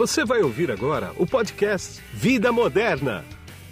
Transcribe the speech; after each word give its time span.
Você 0.00 0.24
vai 0.24 0.40
ouvir 0.40 0.70
agora 0.70 1.12
o 1.18 1.26
podcast 1.26 2.02
Vida 2.14 2.50
Moderna, 2.50 3.22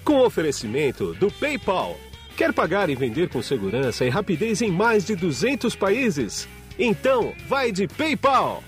com 0.05 0.21
oferecimento 0.21 1.15
do 1.15 1.33
PayPal. 1.33 1.99
Quer 2.37 2.53
pagar 2.53 2.91
e 2.91 2.95
vender 2.95 3.31
com 3.31 3.41
segurança 3.41 4.05
e 4.05 4.11
rapidez 4.11 4.61
em 4.61 4.71
mais 4.71 5.07
de 5.07 5.17
200 5.17 5.75
países? 5.75 6.47
Então, 6.79 7.33
vai 7.49 7.73
de 7.73 7.89
PayPal. 7.89 8.63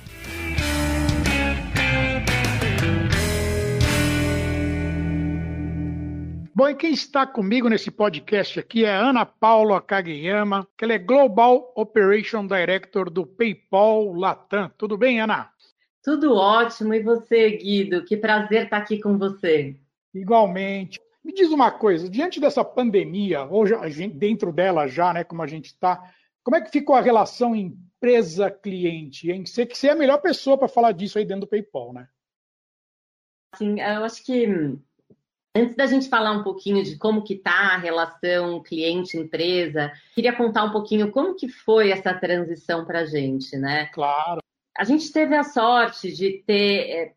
Bom, 6.54 6.66
e 6.66 6.74
quem 6.74 6.94
está 6.94 7.26
comigo 7.26 7.68
nesse 7.68 7.90
podcast 7.90 8.58
aqui 8.58 8.86
é 8.86 8.94
Ana 8.94 9.26
Paula 9.26 9.82
Kageyama, 9.82 10.66
que 10.78 10.84
ela 10.86 10.94
é 10.94 10.98
Global 10.98 11.74
Operation 11.76 12.46
Director 12.46 13.10
do 13.10 13.26
PayPal 13.26 14.14
Latam. 14.14 14.70
Tudo 14.78 14.96
bem, 14.96 15.20
Ana? 15.20 15.50
Tudo 16.02 16.34
ótimo. 16.34 16.94
E 16.94 17.02
você, 17.02 17.50
Guido? 17.50 18.04
Que 18.04 18.16
prazer 18.16 18.64
estar 18.64 18.78
aqui 18.78 19.00
com 19.00 19.18
você. 19.18 19.76
Igualmente. 20.14 21.00
Me 21.22 21.32
diz 21.32 21.50
uma 21.50 21.70
coisa, 21.70 22.08
diante 22.08 22.40
dessa 22.40 22.64
pandemia, 22.64 23.44
ou 23.44 23.66
já, 23.66 23.82
dentro 24.14 24.50
dela 24.50 24.88
já, 24.88 25.12
né, 25.12 25.22
como 25.22 25.42
a 25.42 25.46
gente 25.46 25.66
está, 25.66 26.12
como 26.42 26.56
é 26.56 26.62
que 26.62 26.70
ficou 26.70 26.96
a 26.96 27.02
relação 27.02 27.54
empresa-cliente? 27.54 29.30
Você 29.44 29.66
que 29.66 29.76
você 29.76 29.88
é 29.88 29.92
a 29.92 29.96
melhor 29.96 30.22
pessoa 30.22 30.56
para 30.56 30.66
falar 30.66 30.92
disso 30.92 31.18
aí 31.18 31.26
dentro 31.26 31.42
do 31.42 31.46
PayPal, 31.46 31.92
né? 31.92 32.08
Sim, 33.56 33.80
eu 33.80 34.04
acho 34.04 34.24
que 34.24 34.46
Antes 35.54 35.74
da 35.74 35.84
gente 35.84 36.08
falar 36.08 36.30
um 36.30 36.44
pouquinho 36.44 36.84
de 36.84 36.96
como 36.96 37.24
que 37.24 37.34
está 37.34 37.74
a 37.74 37.76
relação 37.76 38.62
cliente-empresa, 38.62 39.92
queria 40.14 40.32
contar 40.32 40.62
um 40.62 40.70
pouquinho 40.70 41.10
como 41.10 41.34
que 41.34 41.48
foi 41.48 41.90
essa 41.90 42.14
transição 42.14 42.84
para 42.84 43.00
a 43.00 43.04
gente, 43.04 43.56
né? 43.56 43.86
Claro. 43.86 44.40
A 44.76 44.84
gente 44.84 45.12
teve 45.12 45.36
a 45.36 45.44
sorte 45.44 46.12
de 46.12 46.42
ter, 46.46 46.90
é, 46.90 47.12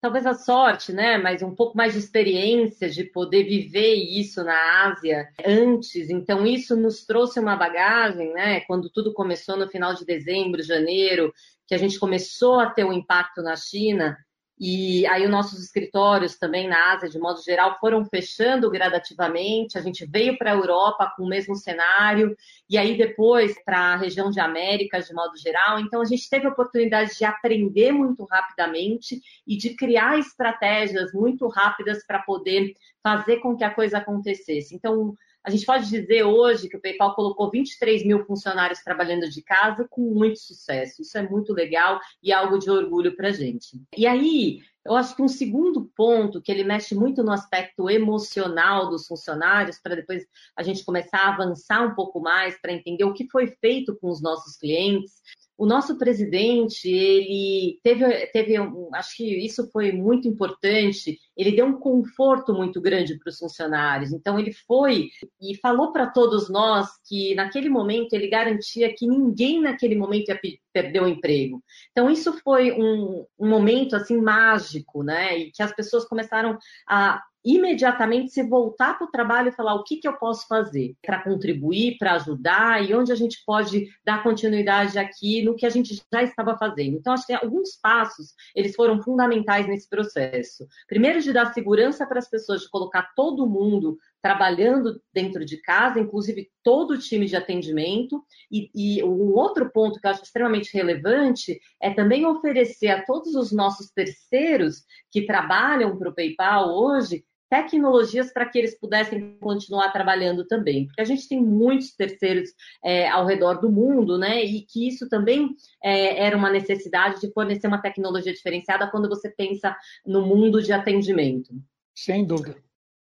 talvez 0.00 0.26
a 0.26 0.34
sorte, 0.34 0.92
né, 0.92 1.18
mas 1.18 1.42
um 1.42 1.54
pouco 1.54 1.76
mais 1.76 1.92
de 1.92 1.98
experiência 1.98 2.88
de 2.88 3.04
poder 3.04 3.44
viver 3.44 3.94
isso 3.94 4.42
na 4.44 4.88
Ásia 4.88 5.28
antes. 5.44 6.10
Então 6.10 6.46
isso 6.46 6.76
nos 6.76 7.04
trouxe 7.04 7.40
uma 7.40 7.56
bagagem, 7.56 8.32
né? 8.32 8.60
Quando 8.62 8.90
tudo 8.90 9.12
começou 9.12 9.56
no 9.56 9.68
final 9.68 9.94
de 9.94 10.04
dezembro, 10.04 10.62
janeiro, 10.62 11.32
que 11.66 11.74
a 11.74 11.78
gente 11.78 11.98
começou 11.98 12.60
a 12.60 12.70
ter 12.70 12.84
um 12.84 12.92
impacto 12.92 13.42
na 13.42 13.56
China 13.56 14.16
e 14.62 15.06
aí 15.06 15.24
os 15.24 15.30
nossos 15.30 15.58
escritórios 15.58 16.36
também 16.36 16.68
na 16.68 16.92
Ásia, 16.92 17.08
de 17.08 17.18
modo 17.18 17.40
geral, 17.42 17.78
foram 17.80 18.04
fechando 18.04 18.70
gradativamente. 18.70 19.78
A 19.78 19.80
gente 19.80 20.04
veio 20.04 20.36
para 20.36 20.52
a 20.52 20.54
Europa 20.54 21.10
com 21.16 21.22
o 21.22 21.28
mesmo 21.28 21.56
cenário, 21.56 22.36
e 22.68 22.76
aí 22.76 22.94
depois 22.94 23.54
para 23.64 23.94
a 23.94 23.96
região 23.96 24.30
de 24.30 24.38
Américas, 24.38 25.06
de 25.06 25.14
modo 25.14 25.34
geral. 25.38 25.80
Então 25.80 26.02
a 26.02 26.04
gente 26.04 26.28
teve 26.28 26.46
a 26.46 26.50
oportunidade 26.50 27.16
de 27.16 27.24
aprender 27.24 27.90
muito 27.90 28.22
rapidamente 28.24 29.22
e 29.46 29.56
de 29.56 29.70
criar 29.70 30.18
estratégias 30.18 31.10
muito 31.14 31.48
rápidas 31.48 32.04
para 32.06 32.18
poder 32.18 32.74
fazer 33.02 33.38
com 33.38 33.56
que 33.56 33.64
a 33.64 33.72
coisa 33.72 33.96
acontecesse. 33.96 34.74
Então, 34.74 35.14
a 35.44 35.50
gente 35.50 35.64
pode 35.64 35.88
dizer 35.88 36.22
hoje 36.24 36.68
que 36.68 36.76
o 36.76 36.80
PayPal 36.80 37.14
colocou 37.14 37.50
23 37.50 38.04
mil 38.04 38.24
funcionários 38.24 38.80
trabalhando 38.80 39.28
de 39.28 39.42
casa 39.42 39.86
com 39.88 40.02
muito 40.14 40.38
sucesso. 40.38 41.00
Isso 41.00 41.16
é 41.16 41.28
muito 41.28 41.52
legal 41.52 41.98
e 42.22 42.30
é 42.30 42.34
algo 42.34 42.58
de 42.58 42.70
orgulho 42.70 43.16
para 43.16 43.28
a 43.28 43.32
gente. 43.32 43.80
E 43.96 44.06
aí, 44.06 44.60
eu 44.84 44.94
acho 44.94 45.14
que 45.14 45.22
um 45.22 45.28
segundo 45.28 45.90
ponto 45.96 46.40
que 46.40 46.50
ele 46.50 46.64
mexe 46.64 46.94
muito 46.94 47.22
no 47.22 47.32
aspecto 47.32 47.88
emocional 47.88 48.90
dos 48.90 49.06
funcionários, 49.06 49.78
para 49.78 49.96
depois 49.96 50.26
a 50.56 50.62
gente 50.62 50.84
começar 50.84 51.18
a 51.18 51.34
avançar 51.34 51.86
um 51.86 51.94
pouco 51.94 52.20
mais 52.20 52.60
para 52.60 52.72
entender 52.72 53.04
o 53.04 53.12
que 53.12 53.28
foi 53.28 53.46
feito 53.46 53.96
com 53.98 54.10
os 54.10 54.20
nossos 54.20 54.56
clientes, 54.56 55.20
o 55.60 55.66
nosso 55.66 55.98
presidente, 55.98 56.88
ele 56.88 57.78
teve, 57.82 58.26
teve 58.28 58.54
acho 58.94 59.14
que 59.14 59.44
isso 59.44 59.70
foi 59.70 59.92
muito 59.92 60.26
importante, 60.26 61.18
ele 61.36 61.52
deu 61.52 61.66
um 61.66 61.78
conforto 61.78 62.54
muito 62.54 62.80
grande 62.80 63.18
para 63.18 63.28
os 63.28 63.36
funcionários. 63.36 64.10
Então, 64.10 64.38
ele 64.38 64.54
foi 64.66 65.10
e 65.38 65.54
falou 65.58 65.92
para 65.92 66.06
todos 66.06 66.48
nós 66.48 66.88
que, 67.06 67.34
naquele 67.34 67.68
momento, 67.68 68.14
ele 68.14 68.30
garantia 68.30 68.94
que 68.96 69.06
ninguém 69.06 69.60
naquele 69.60 69.96
momento 69.96 70.30
ia 70.30 70.40
perder 70.72 71.02
o 71.02 71.06
emprego. 71.06 71.62
Então, 71.90 72.10
isso 72.10 72.32
foi 72.42 72.72
um, 72.72 73.26
um 73.38 73.48
momento, 73.50 73.94
assim, 73.94 74.16
mágico, 74.16 75.02
né? 75.02 75.36
E 75.36 75.50
que 75.52 75.62
as 75.62 75.76
pessoas 75.76 76.06
começaram 76.06 76.56
a 76.88 77.22
imediatamente 77.44 78.32
se 78.32 78.42
voltar 78.42 78.98
para 78.98 79.06
o 79.06 79.10
trabalho 79.10 79.48
e 79.48 79.52
falar 79.52 79.74
o 79.74 79.82
que, 79.82 79.96
que 79.96 80.06
eu 80.06 80.14
posso 80.14 80.46
fazer 80.46 80.94
para 81.04 81.22
contribuir, 81.22 81.96
para 81.98 82.14
ajudar 82.14 82.84
e 82.84 82.94
onde 82.94 83.12
a 83.12 83.14
gente 83.14 83.42
pode 83.46 83.88
dar 84.04 84.22
continuidade 84.22 84.98
aqui 84.98 85.42
no 85.42 85.56
que 85.56 85.64
a 85.64 85.70
gente 85.70 86.02
já 86.12 86.22
estava 86.22 86.56
fazendo. 86.58 86.96
Então, 86.96 87.12
acho 87.12 87.26
que 87.26 87.32
alguns 87.32 87.78
passos 87.80 88.34
eles 88.54 88.74
foram 88.74 89.02
fundamentais 89.02 89.66
nesse 89.66 89.88
processo. 89.88 90.66
Primeiro, 90.86 91.20
de 91.20 91.32
dar 91.32 91.52
segurança 91.52 92.06
para 92.06 92.18
as 92.18 92.28
pessoas, 92.28 92.62
de 92.62 92.70
colocar 92.70 93.12
todo 93.14 93.48
mundo 93.48 93.98
trabalhando 94.22 95.00
dentro 95.14 95.44
de 95.44 95.56
casa, 95.62 95.98
inclusive 95.98 96.50
todo 96.62 96.92
o 96.92 96.98
time 96.98 97.26
de 97.26 97.36
atendimento. 97.36 98.22
E, 98.50 98.70
e, 98.74 99.02
um 99.02 99.34
outro 99.34 99.70
ponto 99.70 99.98
que 99.98 100.06
eu 100.06 100.10
acho 100.10 100.22
extremamente 100.22 100.74
relevante 100.74 101.58
é 101.80 101.90
também 101.90 102.26
oferecer 102.26 102.88
a 102.88 103.04
todos 103.04 103.34
os 103.34 103.50
nossos 103.50 103.90
terceiros 103.90 104.84
que 105.10 105.24
trabalham 105.24 105.96
para 105.96 106.10
o 106.10 106.14
PayPal 106.14 106.68
hoje 106.68 107.24
tecnologias 107.50 108.32
para 108.32 108.48
que 108.48 108.58
eles 108.58 108.78
pudessem 108.78 109.36
continuar 109.40 109.90
trabalhando 109.92 110.46
também, 110.46 110.86
porque 110.86 111.00
a 111.00 111.04
gente 111.04 111.28
tem 111.28 111.42
muitos 111.42 111.94
terceiros 111.96 112.50
é, 112.82 113.08
ao 113.08 113.26
redor 113.26 113.60
do 113.60 113.70
mundo, 113.70 114.16
né? 114.16 114.42
E 114.44 114.62
que 114.62 114.86
isso 114.86 115.08
também 115.08 115.56
é, 115.82 116.24
era 116.24 116.36
uma 116.36 116.48
necessidade 116.48 117.20
de 117.20 117.32
fornecer 117.32 117.66
uma 117.66 117.82
tecnologia 117.82 118.32
diferenciada 118.32 118.88
quando 118.88 119.08
você 119.08 119.28
pensa 119.28 119.76
no 120.06 120.24
mundo 120.24 120.62
de 120.62 120.72
atendimento. 120.72 121.52
Sem 121.94 122.24
dúvida. 122.24 122.56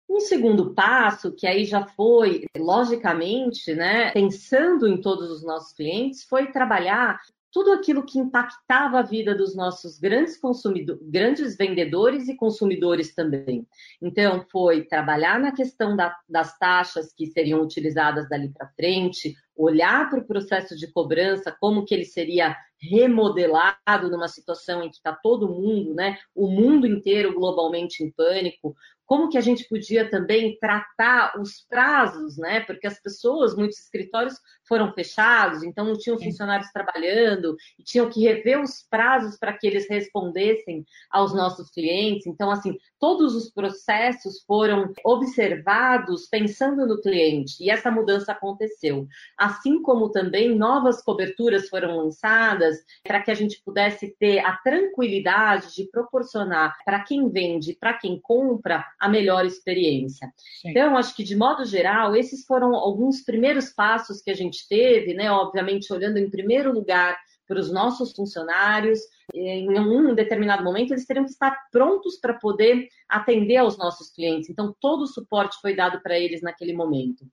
Um 0.10 0.20
segundo 0.20 0.74
passo, 0.74 1.34
que 1.34 1.48
aí 1.48 1.64
já 1.64 1.86
foi, 1.86 2.46
logicamente, 2.58 3.74
né, 3.74 4.12
pensando 4.12 4.88
em 4.88 5.00
todos 5.00 5.30
os 5.30 5.44
nossos 5.44 5.74
clientes, 5.74 6.24
foi 6.24 6.52
trabalhar 6.52 7.20
tudo 7.52 7.72
aquilo 7.72 8.06
que 8.06 8.18
impactava 8.18 9.00
a 9.00 9.04
vida 9.04 9.36
dos 9.36 9.56
nossos 9.56 10.00
grandes 10.00 10.38
consumidores, 10.38 11.02
grandes 11.04 11.58
vendedores 11.58 12.28
e 12.28 12.36
consumidores 12.36 13.14
também. 13.14 13.68
Então, 14.02 14.46
foi 14.52 14.84
trabalhar 14.86 15.40
na 15.40 15.52
questão 15.52 15.96
da, 15.96 16.16
das 16.30 16.58
taxas 16.58 17.14
que 17.14 17.28
seriam 17.28 17.62
utilizadas 17.62 18.30
dali 18.30 18.50
para 18.50 18.72
frente, 18.76 19.36
olhar 19.56 20.10
para 20.10 20.20
o 20.20 20.26
processo 20.26 20.76
de 20.76 20.88
cobrança, 20.92 21.56
como 21.60 21.86
que 21.86 21.94
ele 21.94 22.06
seria 22.06 22.56
remodelado 22.82 24.10
numa 24.10 24.28
situação 24.28 24.82
em 24.82 24.90
que 24.90 24.96
está 24.96 25.14
todo 25.14 25.48
mundo, 25.48 25.94
né, 25.94 26.18
o 26.34 26.48
mundo 26.48 26.88
inteiro 26.88 27.34
globalmente 27.36 28.04
em 28.04 28.10
pânico, 28.12 28.76
como 29.12 29.28
que 29.28 29.38
a 29.38 29.42
gente 29.42 29.68
podia 29.68 30.10
também 30.10 30.58
tratar 30.58 31.38
os 31.38 31.66
prazos, 31.68 32.38
né? 32.38 32.62
Porque 32.62 32.88
as 32.88 32.98
pessoas, 32.98 33.54
muitos 33.54 33.78
escritórios 33.78 34.36
foram 34.72 34.94
fechados, 34.94 35.64
então 35.64 35.84
não 35.84 35.98
tinham 35.98 36.18
funcionários 36.18 36.72
trabalhando 36.72 37.58
e 37.78 37.84
tinham 37.84 38.10
que 38.10 38.22
rever 38.22 38.62
os 38.62 38.88
prazos 38.90 39.38
para 39.38 39.52
que 39.52 39.68
eles 39.68 39.86
respondessem 39.90 40.86
aos 41.12 41.34
nossos 41.34 41.70
clientes. 41.70 42.26
Então, 42.26 42.50
assim, 42.50 42.78
todos 42.98 43.36
os 43.36 43.52
processos 43.52 44.42
foram 44.48 44.94
observados 45.04 46.26
pensando 46.30 46.88
no 46.88 47.02
cliente 47.02 47.62
e 47.62 47.70
essa 47.70 47.92
mudança 47.92 48.32
aconteceu. 48.32 49.06
Assim 49.38 49.82
como 49.82 50.10
também 50.10 50.56
novas 50.56 51.04
coberturas 51.04 51.68
foram 51.68 51.98
lançadas 51.98 52.78
para 53.04 53.22
que 53.22 53.30
a 53.30 53.36
gente 53.36 53.62
pudesse 53.66 54.16
ter 54.18 54.40
a 54.40 54.56
tranquilidade 54.56 55.76
de 55.76 55.84
proporcionar 55.92 56.78
para 56.86 57.02
quem 57.02 57.28
vende, 57.28 57.74
para 57.78 57.96
quem 57.96 58.18
compra, 58.22 58.86
a 58.98 59.10
melhor 59.10 59.46
experiência. 59.46 60.32
Sim. 60.62 60.70
Então, 60.70 60.96
acho 60.96 61.14
que 61.14 61.26
de 61.26 61.36
modo 61.36 61.66
geral, 61.66 62.16
esses 62.16 62.46
foram 62.46 62.74
alguns 62.74 63.22
primeiros 63.22 63.70
passos 63.70 64.22
que 64.22 64.32
a 64.32 64.36
gente 64.36 64.61
teve, 64.68 65.14
né? 65.14 65.32
Obviamente, 65.32 65.92
olhando 65.94 66.18
em 66.18 66.30
primeiro 66.30 66.72
lugar 66.72 67.18
para 67.48 67.60
os 67.60 67.72
nossos 67.72 68.14
funcionários, 68.14 69.00
em 69.34 69.78
um 69.78 70.16
determinado 70.16 70.64
momento 70.64 70.92
eles 70.92 71.06
teriam 71.06 71.26
que 71.26 71.32
estar 71.32 71.56
prontos 71.72 72.18
para 72.18 72.34
poder 72.34 72.88
atender 73.10 73.58
aos 73.58 73.78
nossos 73.78 74.10
clientes. 74.10 74.50
Então, 74.50 74.74
todo 74.80 75.02
o 75.02 75.08
suporte 75.08 75.58
foi 75.62 75.76
dado 75.76 76.02
para 76.02 76.18
eles 76.18 76.42
naquele 76.42 76.74
momento. 76.74 77.26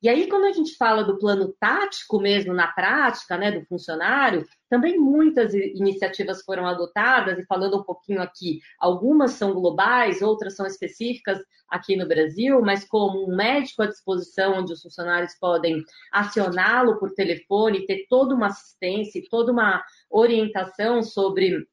E 0.00 0.08
aí, 0.08 0.28
quando 0.28 0.44
a 0.44 0.52
gente 0.52 0.76
fala 0.76 1.02
do 1.02 1.18
plano 1.18 1.52
tático 1.58 2.20
mesmo 2.20 2.54
na 2.54 2.68
prática, 2.68 3.36
né, 3.36 3.50
do 3.50 3.66
funcionário, 3.66 4.46
também 4.70 4.96
muitas 4.96 5.52
iniciativas 5.52 6.42
foram 6.42 6.68
adotadas, 6.68 7.36
e 7.36 7.46
falando 7.46 7.78
um 7.78 7.82
pouquinho 7.82 8.22
aqui, 8.22 8.60
algumas 8.78 9.32
são 9.32 9.52
globais, 9.52 10.22
outras 10.22 10.54
são 10.54 10.66
específicas 10.66 11.38
aqui 11.68 11.96
no 11.96 12.06
Brasil, 12.06 12.62
mas 12.62 12.84
como 12.84 13.28
um 13.28 13.34
médico 13.34 13.82
à 13.82 13.86
disposição, 13.86 14.58
onde 14.58 14.72
os 14.72 14.82
funcionários 14.82 15.34
podem 15.38 15.82
acioná-lo 16.12 16.98
por 16.98 17.12
telefone, 17.12 17.84
ter 17.84 18.06
toda 18.08 18.34
uma 18.34 18.46
assistência, 18.46 19.20
toda 19.28 19.50
uma 19.50 19.82
orientação 20.08 21.02
sobre 21.02 21.66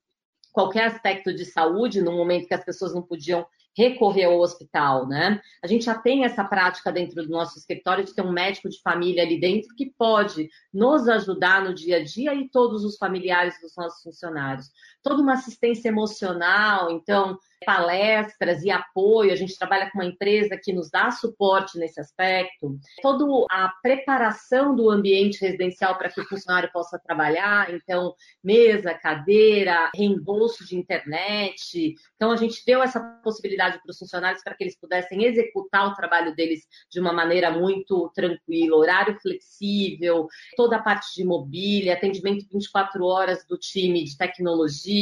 qualquer 0.52 0.86
aspecto 0.86 1.34
de 1.34 1.46
saúde, 1.46 2.02
no 2.02 2.14
momento 2.14 2.48
que 2.48 2.54
as 2.54 2.66
pessoas 2.66 2.94
não 2.94 3.04
podiam 3.04 3.46
recorrer 3.76 4.26
ao 4.26 4.40
hospital, 4.40 5.08
né? 5.08 5.42
A 5.62 5.68
gente 5.68 5.86
já 5.86 5.96
tem 5.96 6.24
essa 6.24 6.44
prática 6.44 6.92
dentro 6.92 7.22
do 7.22 7.30
nosso 7.30 7.58
escritório 7.58 8.06
de 8.06 8.14
ter 8.14 8.22
um 8.22 8.32
médico 8.32 8.70
de 8.70 8.82
família 8.82 9.24
ali 9.24 9.40
dentro 9.40 9.76
que 9.76 9.92
pode 9.98 10.50
nos 10.74 11.08
ajudar 11.08 11.64
no 11.64 11.74
dia 11.74 11.98
a 11.98 12.04
dia 12.04 12.34
e 12.34 12.50
todos 12.50 12.84
os 12.84 12.98
familiares 12.98 13.60
dos 13.62 13.76
nossos 13.76 14.02
funcionários. 14.02 14.70
Toda 15.06 15.22
uma 15.22 15.34
assistência 15.34 15.88
emocional, 15.90 16.90
então 16.90 17.38
palestras 17.64 18.64
e 18.64 18.72
apoio. 18.72 19.32
A 19.32 19.36
gente 19.36 19.58
trabalha 19.58 19.90
com 19.92 20.00
uma 20.00 20.06
empresa 20.06 20.58
que 20.62 20.74
nos 20.74 20.90
dá 20.90 21.12
suporte 21.12 21.78
nesse 21.78 22.00
aspecto. 22.00 22.78
Toda 23.02 23.26
a 23.50 23.70
preparação 23.82 24.76
do 24.76 24.90
ambiente 24.90 25.42
residencial 25.42 25.96
para 25.98 26.10
que 26.10 26.20
o 26.20 26.28
funcionário 26.28 26.72
possa 26.72 27.00
trabalhar, 27.00 27.74
então 27.74 28.16
mesa, 28.44 28.94
cadeira, 28.94 29.92
reembolso 29.96 30.66
de 30.66 30.76
internet. 30.76 31.96
Então 32.16 32.32
a 32.32 32.36
gente 32.36 32.64
deu 32.66 32.82
essa 32.82 33.00
possibilidade 33.24 33.80
para 33.82 33.92
os 33.92 34.00
funcionários 34.00 34.44
para 34.44 34.56
que 34.56 34.64
eles 34.64 34.80
pudessem 34.80 35.24
executar 35.24 35.88
o 35.88 35.96
trabalho 35.96 36.36
deles 36.36 36.62
de 36.90 37.00
uma 37.00 37.14
maneira 37.14 37.52
muito 37.52 38.12
tranquila, 38.16 38.78
horário 38.78 39.20
flexível, 39.20 40.28
toda 40.56 40.78
a 40.78 40.82
parte 40.82 41.14
de 41.16 41.24
mobília, 41.24 41.94
atendimento 41.94 42.46
24 42.52 43.06
horas 43.06 43.46
do 43.48 43.58
time 43.58 44.04
de 44.04 44.18
tecnologia. 44.18 44.95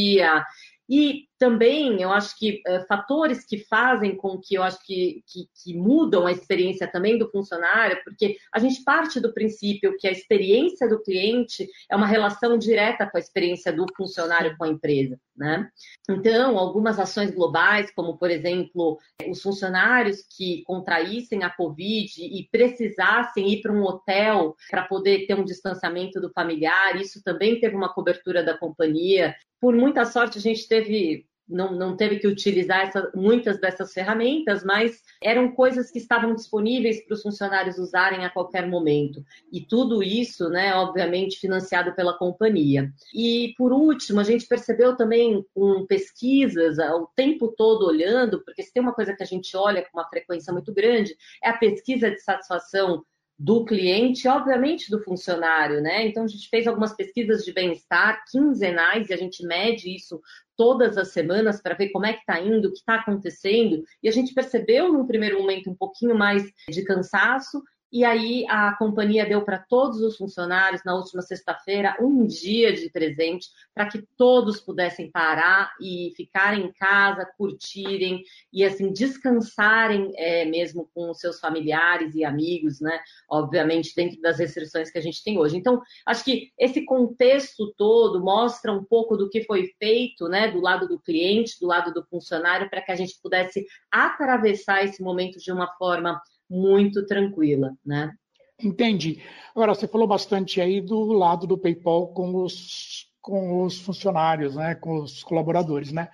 E 0.90 1.28
também 1.44 2.02
eu 2.02 2.10
acho 2.10 2.40
que 2.40 2.62
uh, 2.66 2.88
fatores 2.88 3.46
que 3.46 3.58
fazem 3.66 4.16
com 4.16 4.40
que 4.40 4.56
eu 4.56 4.64
acho 4.64 4.82
que, 4.86 5.22
que, 5.28 5.50
que, 5.62 5.74
mudam 5.76 6.26
a 6.26 6.32
experiência 6.32 6.90
também 6.90 7.18
do 7.18 7.30
funcionário, 7.30 8.00
porque 8.06 8.38
a 8.50 8.60
gente 8.60 8.82
parte 8.82 9.20
do 9.20 9.34
princípio 9.34 9.98
que 10.00 10.08
a 10.08 10.12
experiência 10.12 10.88
do 10.88 11.04
cliente 11.04 11.68
é 11.92 11.98
uma 11.98 12.08
relação 12.08 12.58
direta 12.58 13.06
com 13.06 13.18
a 13.18 13.20
experiência 13.20 13.74
do 13.74 13.86
funcionário 13.94 14.56
com 14.58 14.64
a 14.64 14.70
empresa, 14.70 15.20
né? 15.36 15.70
Então, 16.10 16.58
algumas 16.58 16.98
ações 16.98 17.30
globais, 17.32 17.92
como 17.94 18.18
por 18.18 18.32
exemplo, 18.32 18.98
os 19.28 19.42
funcionários 19.42 20.24
que 20.38 20.64
contraíssem 20.64 21.44
a 21.44 21.50
Covid 21.50 22.24
e 22.24 22.48
precisassem 22.50 23.52
ir 23.52 23.62
para 23.62 23.74
um 23.74 23.84
hotel 23.84 24.56
para 24.72 24.84
poder 24.84 25.28
ter 25.28 25.38
um 25.38 25.44
distanciamento 25.44 26.22
do 26.22 26.32
familiar, 26.32 26.96
isso 26.96 27.22
também 27.22 27.60
teve 27.60 27.76
uma 27.76 27.94
cobertura 27.94 28.42
da 28.42 28.58
companhia. 28.58 29.36
Por 29.60 29.76
muita 29.76 30.06
sorte, 30.06 30.38
a 30.38 30.42
gente 30.42 30.68
teve 30.70 31.26
não, 31.48 31.74
não 31.74 31.96
teve 31.96 32.20
que 32.20 32.28
utilizar 32.28 32.88
essa, 32.88 33.12
muitas 33.16 33.60
dessas 33.60 33.94
ferramentas, 33.94 34.64
mas 34.64 35.02
eram 35.22 35.52
coisas 35.52 35.92
que 35.92 36.00
estavam 36.00 36.34
disponíveis 36.34 37.04
para 37.06 37.14
os 37.14 37.22
funcionários 37.22 37.78
usarem 37.78 38.26
a 38.26 38.30
qualquer 38.30 38.68
momento. 38.68 39.24
E 39.52 39.62
tudo 39.62 40.02
isso, 40.02 40.50
né, 40.50 40.74
obviamente, 40.76 41.40
financiado 41.40 41.94
pela 41.94 42.18
companhia. 42.18 42.92
E, 43.14 43.54
por 43.58 43.72
último, 43.72 44.20
a 44.20 44.24
gente 44.24 44.48
percebeu 44.48 44.96
também 44.96 45.46
com 45.54 45.86
pesquisas, 45.86 46.78
o 46.80 47.08
tempo 47.16 47.54
todo 47.56 47.86
olhando, 47.86 48.44
porque 48.44 48.64
se 48.64 48.74
tem 48.74 48.82
uma 48.82 48.94
coisa 48.94 49.14
que 49.14 49.24
a 49.24 49.28
gente 49.28 49.56
olha 49.56 49.82
com 49.84 49.98
uma 50.00 50.08
frequência 50.08 50.54
muito 50.54 50.74
grande, 50.74 51.16
é 51.44 51.50
a 51.50 51.58
pesquisa 51.58 52.10
de 52.10 52.20
satisfação 52.20 53.04
do 53.38 53.66
cliente, 53.66 54.28
obviamente 54.28 54.90
do 54.90 55.02
funcionário, 55.02 55.82
né? 55.82 56.08
Então 56.08 56.24
a 56.24 56.28
gente 56.28 56.48
fez 56.50 56.68
algumas 56.68 56.96
pesquisas 56.96 57.44
de 57.44 57.52
bem-estar 57.52 58.24
quinzenais 58.30 59.10
e 59.10 59.14
a 59.14 59.18
gente 59.18 59.46
mede 59.46 59.94
isso 59.94 60.22
todas 60.56 60.98
as 60.98 61.10
semanas 61.10 61.62
para 61.62 61.76
ver 61.76 61.90
como 61.90 62.06
é 62.06 62.14
que 62.14 62.20
está 62.20 62.40
indo, 62.40 62.68
o 62.68 62.72
que 62.72 62.78
está 62.78 62.96
acontecendo. 62.96 63.84
E 64.02 64.08
a 64.08 64.12
gente 64.12 64.34
percebeu 64.34 64.92
no 64.94 65.08
primeiro 65.08 65.40
momento 65.40 65.70
um 65.70 65.76
pouquinho 65.76 66.16
mais 66.16 66.44
de 66.70 66.84
cansaço 66.84 67.62
e 67.94 68.04
aí 68.04 68.44
a 68.50 68.76
companhia 68.76 69.24
deu 69.24 69.44
para 69.44 69.60
todos 69.60 70.02
os 70.02 70.18
funcionários 70.18 70.84
na 70.84 70.96
última 70.96 71.22
sexta-feira 71.22 71.96
um 72.02 72.26
dia 72.26 72.74
de 72.74 72.90
presente 72.90 73.50
para 73.72 73.88
que 73.88 74.02
todos 74.18 74.60
pudessem 74.60 75.12
parar 75.12 75.72
e 75.80 76.12
ficarem 76.18 76.66
em 76.66 76.72
casa, 76.72 77.32
curtirem 77.38 78.24
e 78.52 78.64
assim 78.66 78.92
descansarem 78.92 80.12
é, 80.16 80.44
mesmo 80.44 80.90
com 80.92 81.14
seus 81.14 81.40
familiares 81.40 82.16
e 82.16 82.26
amigos, 82.26 82.82
né? 82.82 83.00
Obviamente 83.30 83.94
dentro 83.96 84.20
das 84.22 84.40
restrições 84.40 84.90
que 84.90 84.98
a 84.98 85.02
gente 85.02 85.24
tem 85.24 85.38
hoje. 85.38 85.56
Então 85.56 85.80
acho 86.08 86.26
que 86.26 86.52
esse 86.58 86.84
contexto 86.86 87.76
todo 87.78 88.24
mostra 88.24 88.74
um 88.74 88.84
pouco 88.84 89.16
do 89.16 89.30
que 89.30 89.44
foi 89.44 89.72
feito, 89.78 90.28
né? 90.28 90.48
Do 90.48 90.60
lado 90.60 90.88
do 90.88 91.00
cliente, 91.00 91.60
do 91.62 91.68
lado 91.68 91.94
do 91.94 92.04
funcionário, 92.04 92.72
para 92.72 92.82
que 92.82 92.92
a 92.92 92.96
gente 92.96 93.20
pudesse 93.22 93.64
atravessar 93.92 94.84
esse 94.84 95.04
momento 95.04 95.38
de 95.38 95.52
uma 95.52 95.68
forma 95.78 96.20
muito 96.50 97.06
tranquila, 97.06 97.76
né? 97.86 98.14
Entendi. 98.62 99.22
Agora, 99.56 99.74
você 99.74 99.88
falou 99.88 100.08
bastante 100.08 100.62
aí 100.62 100.80
do 100.80 101.12
lado 101.12 101.46
do 101.48 101.58
PayPal 101.58 102.08
com 102.14 102.36
os, 102.44 103.12
com 103.22 103.64
os 103.64 103.80
funcionários, 103.80 104.56
né, 104.56 104.76
com 104.76 104.96
os 104.98 105.24
colaboradores, 105.24 105.92
né? 105.92 106.10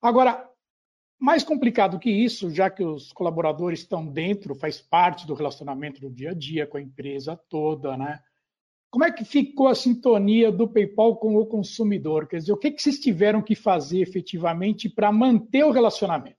Agora, 0.00 0.48
mais 1.18 1.42
complicado 1.42 1.98
que 1.98 2.10
isso, 2.10 2.50
já 2.50 2.68
que 2.68 2.84
os 2.84 3.12
colaboradores 3.12 3.80
estão 3.80 4.06
dentro, 4.06 4.54
faz 4.54 4.80
parte 4.80 5.26
do 5.26 5.34
relacionamento 5.34 6.00
do 6.00 6.10
dia 6.10 6.30
a 6.30 6.34
dia 6.34 6.66
com 6.66 6.76
a 6.76 6.82
empresa 6.82 7.38
toda, 7.48 7.96
né? 7.96 8.20
Como 8.90 9.04
é 9.04 9.10
que 9.10 9.24
ficou 9.24 9.68
a 9.68 9.74
sintonia 9.74 10.52
do 10.52 10.68
PayPal 10.68 11.16
com 11.16 11.36
o 11.36 11.46
consumidor? 11.46 12.28
Quer 12.28 12.38
dizer, 12.38 12.52
o 12.52 12.56
que, 12.56 12.70
que 12.70 12.80
vocês 12.80 12.98
tiveram 12.98 13.42
que 13.42 13.54
fazer 13.54 14.00
efetivamente 14.00 14.88
para 14.88 15.10
manter 15.10 15.64
o 15.64 15.70
relacionamento? 15.70 16.36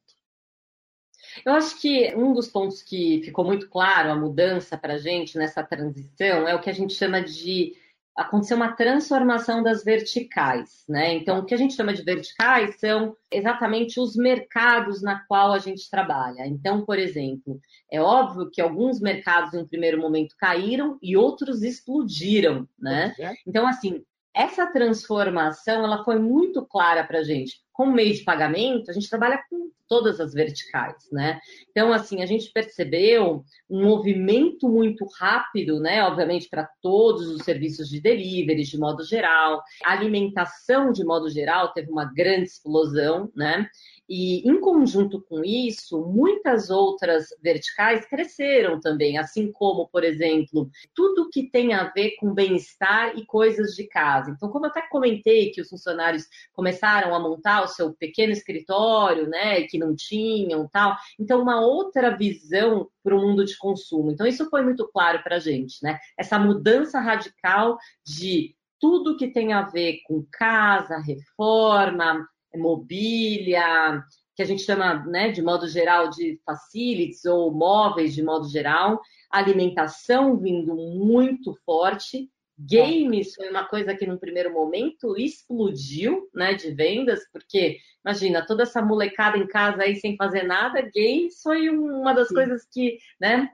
Eu 1.45 1.53
acho 1.53 1.79
que 1.79 2.13
um 2.15 2.33
dos 2.33 2.47
pontos 2.47 2.81
que 2.81 3.21
ficou 3.23 3.45
muito 3.45 3.69
claro, 3.69 4.11
a 4.11 4.15
mudança 4.15 4.77
para 4.77 4.95
a 4.95 4.97
gente 4.97 5.37
nessa 5.37 5.63
transição, 5.63 6.47
é 6.47 6.55
o 6.55 6.61
que 6.61 6.69
a 6.69 6.73
gente 6.73 6.93
chama 6.93 7.21
de 7.21 7.73
acontecer 8.15 8.55
uma 8.55 8.71
transformação 8.71 9.61
das 9.61 9.83
verticais, 9.83 10.83
né? 10.89 11.13
Então, 11.13 11.37
o 11.37 11.45
que 11.45 11.53
a 11.53 11.57
gente 11.57 11.75
chama 11.75 11.93
de 11.93 12.01
verticais 12.01 12.79
são 12.79 13.15
exatamente 13.31 13.99
os 13.99 14.15
mercados 14.15 15.03
na 15.03 15.19
qual 15.27 15.53
a 15.53 15.59
gente 15.59 15.87
trabalha. 15.87 16.47
Então, 16.47 16.83
por 16.83 16.97
exemplo, 16.97 17.59
é 17.91 18.01
óbvio 18.01 18.49
que 18.49 18.59
alguns 18.59 18.99
mercados 18.99 19.53
em 19.53 19.59
um 19.59 19.67
primeiro 19.67 20.01
momento 20.01 20.35
caíram 20.35 20.97
e 20.99 21.15
outros 21.15 21.61
explodiram, 21.61 22.67
né? 22.79 23.13
É. 23.19 23.33
Então, 23.45 23.67
assim, 23.67 24.03
essa 24.33 24.65
transformação 24.65 25.83
ela 25.83 26.03
foi 26.03 26.17
muito 26.17 26.65
clara 26.65 27.03
para 27.03 27.19
a 27.19 27.23
gente 27.23 27.61
como 27.77 27.91
meio 27.91 28.11
de 28.11 28.23
pagamento, 28.23 28.89
a 28.89 28.93
gente 28.93 29.07
trabalha 29.07 29.39
com 29.47 29.69
todas 29.87 30.19
as 30.19 30.33
verticais, 30.33 31.07
né? 31.11 31.39
Então, 31.71 31.93
assim, 31.93 32.21
a 32.21 32.25
gente 32.25 32.51
percebeu 32.51 33.43
um 33.69 33.83
movimento 33.83 34.69
muito 34.69 35.05
rápido, 35.17 35.79
né? 35.79 36.03
Obviamente, 36.03 36.49
para 36.49 36.69
todos 36.81 37.27
os 37.27 37.43
serviços 37.43 37.89
de 37.89 37.99
delivery, 37.99 38.63
de 38.63 38.77
modo 38.77 39.03
geral. 39.03 39.61
A 39.83 39.91
alimentação, 39.91 40.91
de 40.91 41.03
modo 41.03 41.29
geral, 41.29 41.73
teve 41.73 41.89
uma 41.91 42.05
grande 42.05 42.47
explosão, 42.47 43.31
né? 43.35 43.69
E, 44.09 44.49
em 44.49 44.59
conjunto 44.61 45.21
com 45.21 45.43
isso, 45.43 46.01
muitas 46.05 46.69
outras 46.69 47.27
verticais 47.41 48.05
cresceram 48.05 48.79
também, 48.79 49.17
assim 49.17 49.51
como, 49.51 49.87
por 49.89 50.03
exemplo, 50.03 50.69
tudo 50.95 51.29
que 51.29 51.49
tem 51.49 51.73
a 51.73 51.91
ver 51.91 52.15
com 52.17 52.33
bem-estar 52.33 53.17
e 53.17 53.25
coisas 53.25 53.75
de 53.75 53.85
casa. 53.85 54.31
Então, 54.31 54.49
como 54.49 54.65
eu 54.65 54.69
até 54.69 54.81
comentei 54.87 55.51
que 55.51 55.59
os 55.59 55.69
funcionários 55.69 56.25
começaram 56.53 57.13
a 57.13 57.19
montar 57.19 57.63
o 57.63 57.67
seu 57.67 57.93
pequeno 57.93 58.31
escritório, 58.31 59.27
né, 59.27 59.63
que 59.77 59.79
não 59.79 59.95
tinham 59.95 60.67
tal, 60.67 60.97
então 61.19 61.41
uma 61.41 61.61
outra 61.61 62.17
visão 62.17 62.89
para 63.03 63.15
o 63.15 63.21
mundo 63.21 63.45
de 63.45 63.55
consumo. 63.57 64.11
Então, 64.11 64.25
isso 64.25 64.49
foi 64.49 64.63
muito 64.63 64.87
claro 64.91 65.21
para 65.23 65.35
a 65.35 65.39
gente, 65.39 65.77
né? 65.83 65.99
Essa 66.17 66.39
mudança 66.39 66.99
radical 66.99 67.77
de 68.05 68.55
tudo 68.79 69.17
que 69.17 69.27
tem 69.27 69.53
a 69.53 69.63
ver 69.63 70.01
com 70.05 70.25
casa, 70.31 70.97
reforma, 70.97 72.27
mobília, 72.55 74.03
que 74.35 74.41
a 74.41 74.45
gente 74.45 74.63
chama, 74.63 75.05
né, 75.05 75.31
de 75.31 75.41
modo 75.41 75.67
geral, 75.67 76.09
de 76.09 76.39
facilities 76.45 77.25
ou 77.25 77.51
móveis 77.51 78.13
de 78.13 78.23
modo 78.23 78.47
geral, 78.47 79.01
alimentação 79.31 80.37
vindo 80.37 80.75
muito 80.75 81.55
forte, 81.65 82.29
games 82.57 83.35
foi 83.35 83.49
uma 83.49 83.67
coisa 83.67 83.95
que 83.95 84.05
no 84.05 84.19
primeiro 84.19 84.51
momento 84.51 85.17
explodiu, 85.17 86.29
né, 86.33 86.53
de 86.53 86.71
vendas, 86.71 87.21
porque 87.31 87.77
imagina 88.03 88.45
toda 88.45 88.63
essa 88.63 88.81
molecada 88.81 89.37
em 89.37 89.47
casa 89.47 89.83
aí 89.83 89.95
sem 89.95 90.15
fazer 90.15 90.43
nada, 90.43 90.81
games 90.81 91.41
foi 91.41 91.69
uma 91.69 92.13
das 92.13 92.29
Sim. 92.29 92.35
coisas 92.35 92.67
que, 92.71 92.97
né, 93.19 93.49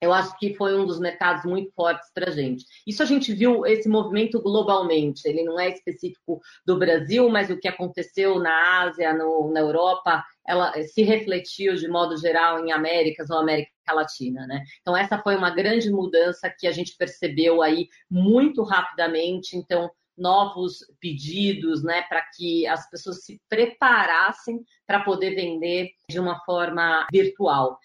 eu 0.00 0.14
acho 0.14 0.36
que 0.38 0.54
foi 0.54 0.74
um 0.74 0.86
dos 0.86 0.98
mercados 0.98 1.44
muito 1.44 1.70
fortes 1.74 2.10
para 2.14 2.30
a 2.30 2.32
gente. 2.32 2.64
Isso 2.86 3.02
a 3.02 3.06
gente 3.06 3.34
viu 3.34 3.66
esse 3.66 3.86
movimento 3.86 4.40
globalmente, 4.40 5.28
ele 5.28 5.42
não 5.42 5.60
é 5.60 5.68
específico 5.68 6.40
do 6.64 6.78
Brasil, 6.78 7.28
mas 7.28 7.50
o 7.50 7.58
que 7.58 7.68
aconteceu 7.68 8.38
na 8.38 8.80
Ásia, 8.82 9.12
no, 9.12 9.52
na 9.52 9.60
Europa, 9.60 10.24
ela 10.50 10.72
se 10.82 11.02
refletiu 11.02 11.74
de 11.76 11.86
modo 11.86 12.16
geral 12.16 12.64
em 12.64 12.72
Américas 12.72 13.30
ou 13.30 13.38
América 13.38 13.70
Latina, 13.92 14.46
né? 14.48 14.64
Então 14.80 14.96
essa 14.96 15.16
foi 15.22 15.36
uma 15.36 15.50
grande 15.50 15.90
mudança 15.90 16.52
que 16.58 16.66
a 16.66 16.72
gente 16.72 16.96
percebeu 16.96 17.62
aí 17.62 17.88
muito 18.10 18.64
rapidamente. 18.64 19.56
Então 19.56 19.90
novos 20.18 20.80
pedidos, 21.00 21.82
né, 21.82 22.02
para 22.02 22.20
que 22.36 22.66
as 22.66 22.90
pessoas 22.90 23.24
se 23.24 23.40
preparassem 23.48 24.60
para 24.86 25.00
poder 25.00 25.34
vender 25.34 25.92
de 26.10 26.20
uma 26.20 26.38
forma 26.44 27.06
virtual. 27.10 27.78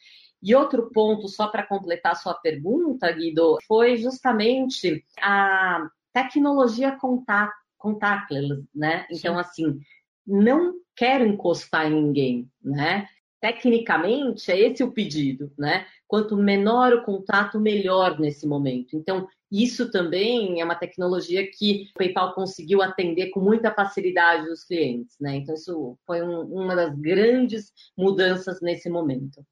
E 0.44 0.54
outro 0.54 0.90
ponto, 0.92 1.30
só 1.30 1.48
para 1.48 1.66
completar 1.66 2.16
sua 2.16 2.34
pergunta, 2.34 3.10
Guido, 3.12 3.58
foi 3.66 3.96
justamente 3.96 5.04
a 5.22 5.88
tecnologia 6.12 6.98
contact, 6.98 7.56
contactless, 7.78 8.66
né? 8.74 9.06
Então, 9.10 9.36
Sim. 9.36 9.40
assim, 9.40 9.80
não 10.26 10.76
quero 10.96 11.26
encostar 11.26 11.92
em 11.92 12.02
ninguém, 12.02 12.50
né? 12.64 13.08
tecnicamente, 13.46 14.52
é 14.52 14.60
esse 14.60 14.84
o 14.84 14.92
pedido, 14.92 15.52
né? 15.56 15.86
Quanto 16.08 16.36
menor 16.36 16.94
o 16.94 17.04
contato, 17.04 17.60
melhor 17.60 18.20
nesse 18.20 18.48
momento. 18.48 18.96
Então, 18.98 19.28
isso 19.52 19.92
também 19.92 20.60
é 20.60 20.66
uma 20.66 20.74
tecnologia 20.74 21.48
que 21.52 21.90
o 21.94 21.98
PayPal 22.00 22.34
conseguiu 22.34 22.82
atender 22.82 23.30
com 23.30 23.40
muita 23.40 23.72
facilidade 23.72 24.50
os 24.50 24.64
clientes, 24.64 25.16
né? 25.20 25.36
Então, 25.36 25.54
isso 25.54 25.96
foi 26.08 26.24
um, 26.24 26.42
uma 26.42 26.76
das 26.76 26.96
grandes 26.98 27.72
mudanças 27.96 28.62
nesse 28.62 28.90
momento. 28.90 29.46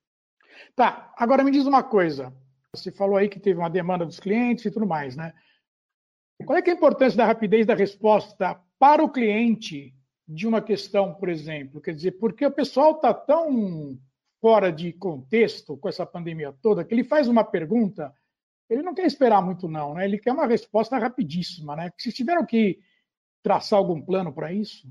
Tá, 0.75 1.13
agora 1.15 1.43
me 1.43 1.51
diz 1.51 1.67
uma 1.67 1.83
coisa. 1.83 2.33
Você 2.75 2.91
falou 2.91 3.17
aí 3.17 3.29
que 3.29 3.39
teve 3.39 3.59
uma 3.59 3.69
demanda 3.69 4.07
dos 4.07 4.19
clientes 4.19 4.65
e 4.65 4.71
tudo 4.71 4.87
mais, 4.87 5.15
né? 5.15 5.33
Qual 6.47 6.57
é, 6.57 6.63
é 6.65 6.71
a 6.71 6.73
importância 6.73 7.15
da 7.15 7.25
rapidez 7.25 7.67
da 7.67 7.75
resposta 7.75 8.59
para 8.79 9.03
o 9.03 9.11
cliente 9.11 9.93
de 10.27 10.47
uma 10.47 10.61
questão, 10.61 11.13
por 11.13 11.29
exemplo? 11.29 11.81
Quer 11.81 11.93
dizer, 11.93 12.11
porque 12.13 12.45
o 12.45 12.51
pessoal 12.51 12.93
está 12.93 13.13
tão 13.13 13.97
fora 14.41 14.71
de 14.71 14.91
contexto 14.93 15.77
com 15.77 15.87
essa 15.87 16.05
pandemia 16.05 16.53
toda 16.61 16.83
que 16.83 16.93
ele 16.93 17.03
faz 17.03 17.27
uma 17.27 17.43
pergunta, 17.43 18.13
ele 18.69 18.81
não 18.81 18.93
quer 18.93 19.05
esperar 19.05 19.41
muito 19.41 19.67
não, 19.67 19.93
né? 19.93 20.05
Ele 20.05 20.17
quer 20.17 20.31
uma 20.31 20.47
resposta 20.47 20.97
rapidíssima, 20.97 21.75
né? 21.75 21.91
Vocês 21.97 22.13
tiveram 22.13 22.45
que 22.45 22.79
traçar 23.41 23.77
algum 23.77 24.01
plano 24.01 24.33
para 24.33 24.51
isso? 24.51 24.87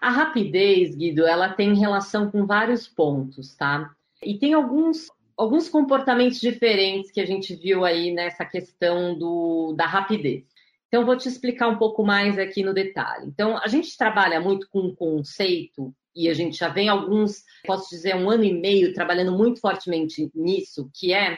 A 0.00 0.10
rapidez, 0.10 0.94
Guido, 0.94 1.26
ela 1.26 1.52
tem 1.52 1.74
relação 1.74 2.30
com 2.30 2.46
vários 2.46 2.86
pontos, 2.88 3.54
tá? 3.54 3.94
E 4.22 4.38
tem 4.38 4.54
alguns 4.54 5.08
alguns 5.36 5.68
comportamentos 5.68 6.40
diferentes 6.40 7.10
que 7.10 7.20
a 7.20 7.26
gente 7.26 7.56
viu 7.56 7.84
aí 7.84 8.12
nessa 8.12 8.44
questão 8.44 9.18
do, 9.18 9.72
da 9.76 9.86
rapidez. 9.86 10.44
Então, 10.94 11.04
vou 11.04 11.16
te 11.16 11.28
explicar 11.28 11.66
um 11.66 11.76
pouco 11.76 12.04
mais 12.04 12.38
aqui 12.38 12.62
no 12.62 12.72
detalhe. 12.72 13.26
Então, 13.26 13.58
a 13.58 13.66
gente 13.66 13.98
trabalha 13.98 14.40
muito 14.40 14.68
com 14.70 14.78
um 14.78 14.94
conceito, 14.94 15.92
e 16.14 16.28
a 16.28 16.34
gente 16.34 16.56
já 16.56 16.68
vem 16.68 16.88
alguns, 16.88 17.42
posso 17.66 17.90
dizer, 17.90 18.14
um 18.14 18.30
ano 18.30 18.44
e 18.44 18.52
meio 18.52 18.94
trabalhando 18.94 19.32
muito 19.32 19.60
fortemente 19.60 20.30
nisso, 20.32 20.88
que 20.94 21.12
é 21.12 21.36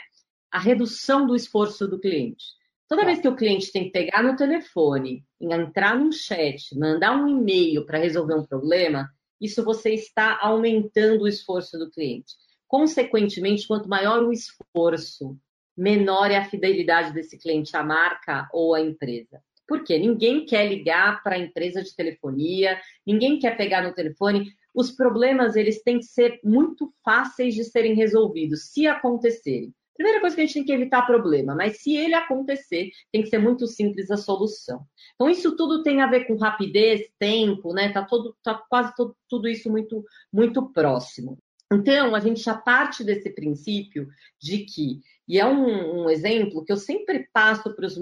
a 0.53 0.59
redução 0.59 1.27
do 1.27 1.35
esforço 1.35 1.89
do 1.89 1.99
cliente. 1.99 2.45
Toda 2.87 3.07
vez 3.07 3.19
que 3.19 3.29
o 3.29 3.35
cliente 3.35 3.73
tem 3.73 3.85
que 3.85 3.93
pegar 3.93 4.23
no 4.23 4.37
telefone, 4.37 5.25
entrar 5.41 5.99
num 5.99 6.13
chat, 6.13 6.79
mandar 6.79 7.17
um 7.17 7.27
e-mail 7.27 7.87
para 7.87 7.97
resolver 7.97 8.35
um 8.35 8.45
problema, 8.45 9.09
isso 9.41 9.65
você 9.65 9.95
está 9.95 10.39
aumentando 10.43 11.23
o 11.23 11.29
esforço 11.29 11.79
do 11.79 11.91
cliente. 11.91 12.35
Consequentemente, 12.69 13.67
quanto 13.67 13.89
maior 13.89 14.23
o 14.23 14.31
esforço, 14.31 15.35
menor 15.75 16.31
é 16.31 16.37
a 16.37 16.45
fidelidade 16.45 17.15
desse 17.15 17.39
cliente 17.39 17.75
à 17.75 17.83
marca 17.83 18.47
ou 18.53 18.75
à 18.75 18.83
empresa. 18.83 19.46
Por 19.67 19.83
quê? 19.83 19.99
Ninguém 19.99 20.45
quer 20.45 20.69
ligar 20.69 21.23
para 21.23 21.37
a 21.37 21.39
empresa 21.39 21.83
de 21.83 21.95
telefonia, 21.95 22.81
ninguém 23.07 23.39
quer 23.39 23.57
pegar 23.57 23.83
no 23.83 23.95
telefone. 23.95 24.53
Os 24.75 24.91
problemas 24.91 25.57
eles 25.57 25.83
têm 25.83 25.99
que 25.99 26.07
ser 26.07 26.39
muito 26.45 26.93
fáceis 27.05 27.55
de 27.55 27.65
serem 27.65 27.95
resolvidos, 27.95 28.71
se 28.71 28.87
acontecerem. 28.87 29.73
Primeira 29.97 30.21
coisa 30.21 30.37
que 30.37 30.43
a 30.43 30.45
gente 30.45 30.55
tem 30.55 30.65
que 30.65 30.73
evitar 30.73 31.07
problema, 31.07 31.55
mas 31.55 31.79
se 31.79 31.97
ele 31.97 32.15
acontecer, 32.15 32.91
tem 33.11 33.23
que 33.23 33.31
ser 33.31 33.39
muito 33.39 33.67
simples 33.67 34.11
a 34.11 34.17
solução. 34.17 34.85
Então, 35.15 35.31
isso 35.31 35.57
tudo 35.57 35.83
tem 35.83 36.03
a 36.03 36.07
ver 36.07 36.27
com 36.27 36.37
rapidez, 36.37 37.09
tempo, 37.19 37.73
né? 37.73 37.91
Tá, 37.91 38.05
todo, 38.05 38.37
tá 38.43 38.63
quase 38.69 38.95
todo, 38.95 39.17
tudo 39.27 39.49
isso 39.49 39.71
muito, 39.71 40.05
muito 40.31 40.71
próximo. 40.71 41.39
Então, 41.73 42.15
a 42.15 42.21
gente 42.21 42.43
já 42.43 42.55
parte 42.55 43.03
desse 43.03 43.31
princípio 43.31 44.07
de 44.41 44.59
que, 44.59 45.01
e 45.27 45.41
é 45.41 45.47
um, 45.47 46.03
um 46.03 46.11
exemplo 46.11 46.65
que 46.65 46.73
eu 46.73 46.77
sempre 46.77 47.29
passo 47.33 47.75
para 47.75 47.87
os. 47.87 47.99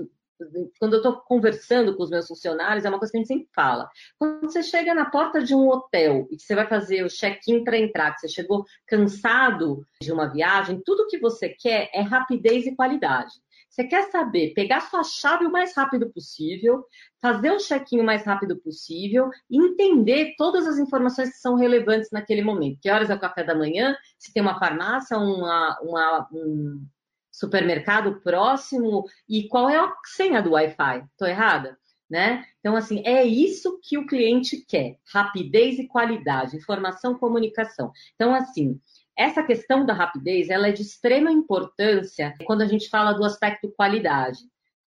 Quando 0.79 0.95
eu 0.95 0.99
estou 0.99 1.21
conversando 1.21 1.97
com 1.97 2.03
os 2.03 2.11
meus 2.11 2.27
funcionários, 2.27 2.85
é 2.85 2.89
uma 2.89 2.99
coisa 2.99 3.13
que 3.13 3.19
a 3.19 3.21
gente 3.21 3.29
sempre 3.29 3.49
fala. 3.55 3.89
Quando 4.19 4.43
você 4.43 4.63
chega 4.63 4.95
na 4.95 5.09
porta 5.09 5.43
de 5.43 5.55
um 5.55 5.69
hotel 5.69 6.27
e 6.31 6.37
que 6.37 6.43
você 6.43 6.55
vai 6.55 6.67
fazer 6.67 7.05
o 7.05 7.09
check-in 7.09 7.63
para 7.63 7.79
entrar, 7.79 8.13
que 8.13 8.21
você 8.21 8.29
chegou 8.29 8.65
cansado 8.87 9.87
de 10.01 10.13
uma 10.13 10.27
viagem, 10.27 10.83
tudo 10.85 11.07
que 11.07 11.19
você 11.19 11.49
quer 11.49 11.91
é 11.95 12.01
rapidez 12.01 12.67
e 12.67 12.75
qualidade. 12.75 13.33
Você 13.75 13.83
quer 13.83 14.09
saber, 14.11 14.55
pegar 14.55 14.83
sua 14.83 15.03
chave 15.03 15.47
o 15.47 15.51
mais 15.51 15.77
rápido 15.77 16.09
possível, 16.13 16.85
fazer 17.21 17.51
o 17.51 17.59
check-in 17.59 18.01
o 18.01 18.05
mais 18.05 18.25
rápido 18.25 18.57
possível 18.61 19.31
e 19.51 19.59
entender 19.59 20.35
todas 20.39 20.65
as 20.65 20.79
informações 20.79 21.31
que 21.31 21.39
são 21.39 21.57
relevantes 21.57 22.09
naquele 22.13 22.41
momento. 22.41 22.79
Que 22.81 22.89
horas 22.89 23.11
é 23.11 23.15
o 23.17 23.21
café 23.21 23.43
da 23.43 23.53
manhã, 23.53 23.97
se 24.17 24.33
tem 24.33 24.41
uma 24.41 24.61
farmácia, 24.61 25.19
uma, 25.19 25.77
uma, 25.83 26.29
um 26.33 26.87
supermercado 27.35 28.21
próximo 28.21 29.05
e 29.29 29.49
qual 29.49 29.69
é 29.69 29.77
a 29.77 29.93
senha 30.07 30.41
do 30.41 30.53
Wi-Fi. 30.53 31.05
Estou 31.11 31.27
errada? 31.27 31.77
Né? 32.09 32.45
Então, 32.61 32.77
assim, 32.77 33.03
é 33.05 33.25
isso 33.25 33.81
que 33.83 33.99
o 33.99 34.07
cliente 34.07 34.65
quer: 34.69 34.99
rapidez 35.13 35.79
e 35.79 35.89
qualidade, 35.89 36.57
informação, 36.57 37.19
comunicação. 37.19 37.91
Então, 38.15 38.35
assim, 38.35 38.79
essa 39.17 39.43
questão 39.43 39.85
da 39.85 39.95
rapidez 39.95 40.49
ela 40.49 40.69
é 40.69 40.73
de 40.73 40.83
extrema 40.83 41.33
importância 41.33 42.35
quando 42.45 42.63
a 42.63 42.67
gente 42.67 42.89
fala 42.89 43.13
do 43.13 43.25
aspecto 43.25 43.73
qualidade. 43.75 44.39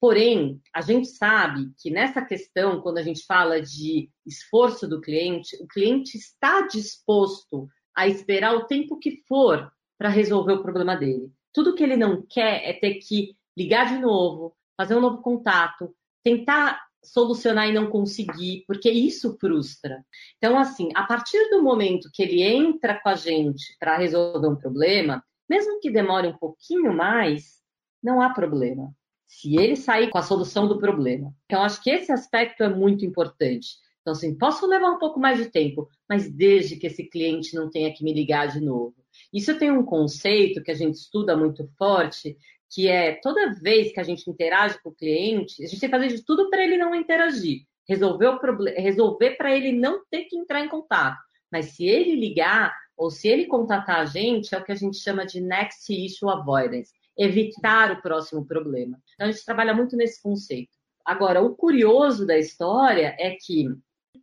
Porém, 0.02 0.60
a 0.74 0.82
gente 0.82 1.08
sabe 1.08 1.72
que 1.78 1.90
nessa 1.90 2.22
questão, 2.22 2.82
quando 2.82 2.98
a 2.98 3.04
gente 3.04 3.26
fala 3.26 3.62
de 3.62 4.10
esforço 4.26 4.86
do 4.86 5.00
cliente, 5.00 5.56
o 5.62 5.68
cliente 5.68 6.18
está 6.18 6.68
disposto 6.68 7.70
a 7.96 8.06
esperar 8.06 8.54
o 8.54 8.66
tempo 8.66 9.00
que 9.00 9.24
for 9.28 9.72
para 9.98 10.10
resolver 10.10 10.54
o 10.54 10.62
problema 10.62 10.98
dele. 10.98 11.32
Tudo 11.54 11.76
que 11.76 11.84
ele 11.84 11.96
não 11.96 12.22
quer 12.22 12.68
é 12.68 12.74
ter 12.74 12.96
que 12.96 13.36
ligar 13.56 13.88
de 13.88 14.00
novo, 14.00 14.56
fazer 14.76 14.96
um 14.96 15.02
novo 15.02 15.22
contato, 15.22 15.96
tentar 16.24 16.82
solucionar 17.04 17.68
e 17.68 17.74
não 17.74 17.90
conseguir, 17.90 18.64
porque 18.66 18.90
isso 18.90 19.38
frustra. 19.38 20.04
Então, 20.38 20.58
assim, 20.58 20.90
a 20.96 21.04
partir 21.04 21.50
do 21.50 21.62
momento 21.62 22.10
que 22.14 22.24
ele 22.24 22.42
entra 22.42 23.00
com 23.00 23.10
a 23.10 23.16
gente 23.16 23.76
para 23.80 23.98
resolver 23.98 24.48
um 24.48 24.56
problema, 24.56 25.24
mesmo 25.50 25.80
que 25.80 25.92
demore 25.92 26.28
um 26.28 26.38
pouquinho 26.38 26.94
mais, 26.94 27.62
não 28.02 28.22
há 28.22 28.30
problema. 28.30 28.94
Se 29.28 29.56
ele 29.58 29.76
sair 29.76 30.10
com 30.10 30.18
a 30.18 30.24
solução 30.24 30.68
do 30.68 30.80
problema. 30.80 31.34
Então, 31.46 31.64
acho 31.64 31.82
que 31.82 31.90
esse 31.90 32.12
aspecto 32.12 32.64
é 32.64 32.70
muito 32.70 33.06
importante. 33.06 33.78
Então, 34.02 34.14
assim, 34.14 34.38
posso 34.38 34.68
levar 34.68 34.92
um 34.92 35.00
pouco 35.00 35.20
mais 35.20 35.38
de 35.38 35.50
tempo, 35.50 35.88
mas 36.08 36.30
desde 36.30 36.76
que 36.76 36.88
esse 36.88 37.06
cliente 37.06 37.56
não 37.56 37.70
tenha 37.70 37.94
que 37.94 38.04
me 38.04 38.14
ligar 38.14 38.48
de 38.48 38.60
novo. 38.60 38.96
Isso 39.34 39.58
tem 39.58 39.72
um 39.72 39.84
conceito 39.84 40.64
que 40.64 40.72
a 40.72 40.76
gente 40.76 40.96
estuda 40.96 41.36
muito 41.36 41.68
forte, 41.78 42.38
que 42.70 42.88
é 42.88 43.20
toda 43.22 43.54
vez 43.54 43.94
que 43.94 44.00
a 44.00 44.04
gente 44.04 44.30
interage 44.30 44.82
com 44.82 44.90
o 44.90 44.96
cliente, 44.96 45.64
a 45.64 45.68
gente 45.68 45.80
tem 45.80 45.90
que 45.90 45.96
fazer 45.96 46.08
de 46.08 46.26
tudo 46.26 46.50
para 46.50 46.64
ele 46.64 46.78
não 46.78 46.96
interagir, 46.96 47.62
resolver 47.88 48.28
o 48.28 48.40
problema, 48.40 48.80
resolver 48.80 49.32
para 49.32 49.56
ele 49.56 49.72
não 49.72 50.04
ter 50.10 50.24
que 50.26 50.36
entrar 50.36 50.62
em 50.62 50.70
contato. 50.70 51.18
Mas 51.52 51.68
se 51.68 51.86
ele 51.86 52.16
ligar 52.16 52.74
ou 52.98 53.12
se 53.12 53.28
ele 53.28 53.46
contatar 53.46 54.00
a 54.00 54.06
gente, 54.06 54.56
é 54.56 54.58
o 54.58 54.64
que 54.64 54.72
a 54.72 54.76
gente 54.76 54.98
chama 54.98 55.26
de 55.26 55.40
next 55.40 55.94
issue 55.94 56.30
avoidance, 56.30 56.92
evitar 57.18 57.92
o 57.92 58.02
próximo 58.02 58.46
problema. 58.46 59.00
Então 59.14 59.28
a 59.28 59.32
gente 59.32 59.46
trabalha 59.46 59.74
muito 59.74 59.96
nesse 59.96 60.22
conceito. 60.22 60.72
Agora, 61.06 61.42
o 61.42 61.56
curioso 61.56 62.26
da 62.26 62.38
história 62.38 63.16
é 63.20 63.36
que 63.40 63.68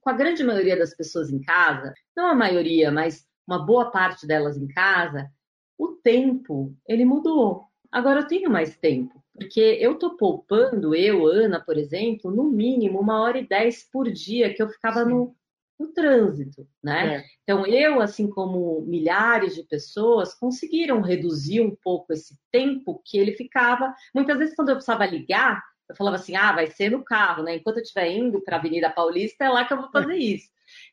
com 0.00 0.10
a 0.10 0.14
grande 0.14 0.42
maioria 0.42 0.76
das 0.76 0.94
pessoas 0.94 1.30
em 1.30 1.40
casa, 1.40 1.92
não 2.16 2.26
a 2.26 2.34
maioria, 2.34 2.90
mas 2.90 3.26
uma 3.50 3.58
boa 3.58 3.90
parte 3.90 4.26
delas 4.26 4.56
em 4.56 4.68
casa, 4.68 5.28
o 5.76 5.88
tempo 5.88 6.72
ele 6.86 7.04
mudou. 7.04 7.64
Agora 7.90 8.20
eu 8.20 8.26
tenho 8.26 8.48
mais 8.48 8.76
tempo, 8.76 9.20
porque 9.34 9.60
eu 9.60 9.96
tô 9.96 10.16
poupando, 10.16 10.94
eu, 10.94 11.26
Ana, 11.26 11.58
por 11.58 11.76
exemplo, 11.76 12.30
no 12.30 12.44
mínimo 12.44 13.00
uma 13.00 13.20
hora 13.20 13.38
e 13.38 13.48
dez 13.48 13.82
por 13.90 14.08
dia 14.08 14.54
que 14.54 14.62
eu 14.62 14.68
ficava 14.68 15.04
no, 15.04 15.34
no 15.76 15.88
trânsito, 15.88 16.68
né? 16.80 17.16
É. 17.16 17.24
Então 17.42 17.66
eu, 17.66 18.00
assim 18.00 18.30
como 18.30 18.82
milhares 18.82 19.56
de 19.56 19.64
pessoas, 19.64 20.32
conseguiram 20.32 21.00
reduzir 21.00 21.60
um 21.60 21.74
pouco 21.74 22.12
esse 22.12 22.38
tempo 22.52 23.02
que 23.04 23.18
ele 23.18 23.32
ficava. 23.32 23.92
Muitas 24.14 24.38
vezes 24.38 24.54
quando 24.54 24.68
eu 24.68 24.76
precisava 24.76 25.04
ligar, 25.06 25.60
eu 25.88 25.96
falava 25.96 26.14
assim, 26.14 26.36
ah, 26.36 26.52
vai 26.52 26.68
ser 26.68 26.90
no 26.90 27.02
carro, 27.02 27.42
né? 27.42 27.56
Enquanto 27.56 27.78
eu 27.78 27.82
estiver 27.82 28.12
indo 28.12 28.40
para 28.42 28.56
a 28.56 28.58
Avenida 28.60 28.88
Paulista, 28.88 29.44
é 29.44 29.48
lá 29.48 29.64
que 29.64 29.72
eu 29.72 29.80
vou 29.80 29.90
fazer 29.90 30.14
isso. 30.14 30.48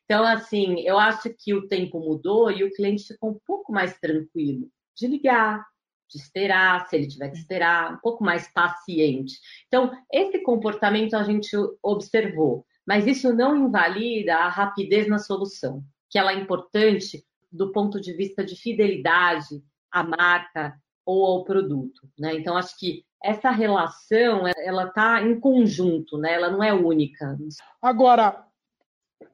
Então, 0.08 0.24
assim, 0.24 0.80
eu 0.80 0.98
acho 0.98 1.28
que 1.38 1.52
o 1.52 1.68
tempo 1.68 2.00
mudou 2.00 2.50
e 2.50 2.64
o 2.64 2.72
cliente 2.72 3.08
ficou 3.08 3.32
um 3.32 3.38
pouco 3.46 3.70
mais 3.70 3.98
tranquilo 3.98 4.70
de 4.96 5.06
ligar, 5.06 5.62
de 6.08 6.18
esperar, 6.18 6.88
se 6.88 6.96
ele 6.96 7.06
tiver 7.06 7.28
que 7.28 7.36
esperar, 7.36 7.92
um 7.92 7.98
pouco 7.98 8.24
mais 8.24 8.50
paciente. 8.50 9.38
Então, 9.66 9.92
esse 10.10 10.38
comportamento 10.38 11.12
a 11.12 11.22
gente 11.22 11.54
observou, 11.82 12.64
mas 12.86 13.06
isso 13.06 13.34
não 13.34 13.54
invalida 13.54 14.34
a 14.34 14.48
rapidez 14.48 15.06
na 15.06 15.18
solução, 15.18 15.84
que 16.08 16.18
ela 16.18 16.32
é 16.32 16.36
importante 16.36 17.22
do 17.52 17.70
ponto 17.70 18.00
de 18.00 18.14
vista 18.14 18.42
de 18.42 18.56
fidelidade 18.56 19.62
à 19.92 20.02
marca 20.02 20.74
ou 21.04 21.26
ao 21.26 21.44
produto, 21.44 22.08
né? 22.18 22.34
Então, 22.34 22.56
acho 22.56 22.78
que 22.78 23.04
essa 23.22 23.50
relação, 23.50 24.44
ela 24.56 24.84
está 24.84 25.20
em 25.20 25.38
conjunto, 25.38 26.16
né? 26.16 26.32
Ela 26.32 26.50
não 26.50 26.64
é 26.64 26.72
única. 26.72 27.36
Agora, 27.82 28.47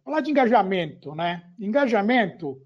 falar 0.04 0.20
de 0.20 0.30
engajamento, 0.30 1.14
né? 1.14 1.44
Engajamento, 1.58 2.60